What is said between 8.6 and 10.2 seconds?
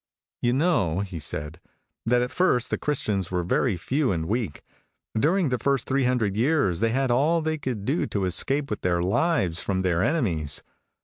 with their lives from their